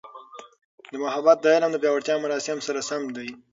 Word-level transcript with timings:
محبت 1.03 1.37
د 1.41 1.45
علم 1.55 1.71
د 1.73 1.77
پیاوړتیا 1.83 2.15
مرام 2.23 2.59
سره 2.67 2.79
سم 2.89 3.01
دی. 3.15 3.29